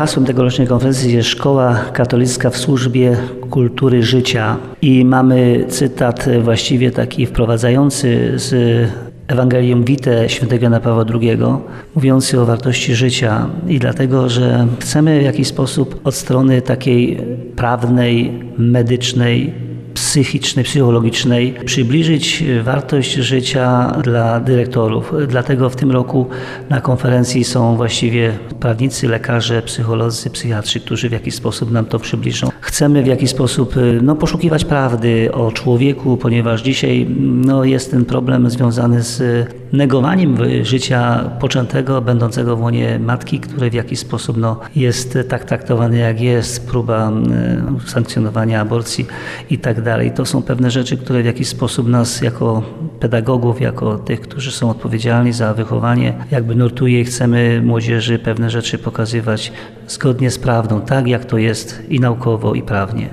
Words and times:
hasłem 0.00 0.26
tegorocznej 0.26 0.68
konferencji 0.68 1.12
jest 1.12 1.28
Szkoła 1.28 1.74
Katolicka 1.92 2.50
w 2.50 2.56
służbie 2.56 3.16
kultury 3.50 4.02
życia. 4.02 4.56
I 4.82 5.04
mamy 5.04 5.64
cytat 5.68 6.28
właściwie 6.42 6.90
taki 6.90 7.26
wprowadzający 7.26 8.32
z 8.36 8.54
Ewangelium 9.28 9.84
Vitae 9.84 10.28
świętego 10.28 10.62
Jana 10.62 10.80
Pawła 10.80 11.04
II, 11.14 11.38
mówiący 11.94 12.40
o 12.40 12.46
wartości 12.46 12.94
życia. 12.94 13.46
I 13.68 13.78
dlatego, 13.78 14.28
że 14.28 14.66
chcemy 14.80 15.20
w 15.20 15.22
jakiś 15.22 15.48
sposób 15.48 16.00
od 16.04 16.14
strony 16.14 16.62
takiej 16.62 17.18
prawnej, 17.56 18.32
medycznej, 18.58 19.54
psychicznej, 19.94 20.64
psychologicznej, 20.64 21.54
przybliżyć 21.64 22.44
wartość 22.62 23.12
życia 23.12 23.92
dla 24.02 24.40
dyrektorów. 24.40 25.12
Dlatego 25.28 25.70
w 25.70 25.76
tym 25.76 25.90
roku 25.90 26.26
na 26.70 26.80
konferencji 26.80 27.44
są 27.44 27.76
właściwie 27.76 28.32
prawnicy, 28.60 29.08
lekarze, 29.08 29.62
psycholodzy, 29.62 30.30
psychiatrzy, 30.30 30.80
którzy 30.80 31.08
w 31.08 31.12
jakiś 31.12 31.34
sposób 31.34 31.70
nam 31.70 31.84
to 31.84 31.98
przybliżą. 31.98 32.48
Chcemy 32.60 33.02
w 33.02 33.06
jakiś 33.06 33.30
sposób 33.30 33.74
no, 34.02 34.16
poszukiwać 34.16 34.64
prawdy 34.64 35.32
o 35.32 35.52
człowieku, 35.52 36.16
ponieważ 36.16 36.62
dzisiaj 36.62 37.06
no, 37.20 37.64
jest 37.64 37.90
ten 37.90 38.04
problem 38.04 38.50
związany 38.50 39.02
z 39.02 39.46
negowaniem 39.72 40.36
życia 40.62 41.30
poczętego, 41.40 42.02
będącego 42.02 42.56
w 42.56 42.62
łonie 42.62 42.98
matki, 42.98 43.40
który 43.40 43.70
w 43.70 43.74
jakiś 43.74 43.98
sposób 43.98 44.36
no, 44.36 44.60
jest 44.76 45.18
tak 45.28 45.44
traktowany 45.44 45.98
jak 45.98 46.20
jest, 46.20 46.68
próba 46.68 47.12
sankcjonowania 47.86 48.60
aborcji 48.60 49.06
i 49.50 49.58
tak 49.58 49.82
dalej. 49.82 50.10
To 50.10 50.24
są 50.24 50.42
pewne 50.42 50.70
rzeczy, 50.70 50.96
które 50.96 51.22
w 51.22 51.26
jakiś 51.26 51.48
sposób 51.48 51.88
nas 51.88 52.20
jako 52.20 52.62
pedagogów, 53.00 53.60
jako 53.60 53.98
tych, 53.98 54.20
którzy 54.20 54.52
są 54.52 54.70
odpowiedzialni 54.70 55.32
za 55.32 55.54
wychowanie, 55.54 56.14
jakby 56.30 56.54
nurtuje 56.54 57.00
i 57.00 57.04
chcemy 57.04 57.62
młodzieży 57.64 58.18
pewne 58.18 58.50
rzeczy 58.50 58.78
pokazywać 58.78 59.52
zgodnie 59.88 60.30
z 60.30 60.38
prawdą, 60.38 60.80
tak 60.80 61.06
jak 61.06 61.24
to 61.24 61.38
jest 61.38 61.82
i 61.88 62.00
naukowo, 62.00 62.54
i 62.54 62.62
prawnie. 62.62 63.08